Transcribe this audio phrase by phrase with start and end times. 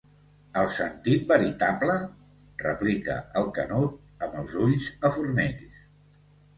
[0.61, 1.99] ¿El sentit veritable?,
[2.65, 5.89] replica el Canut, amb els ulls a Fornells.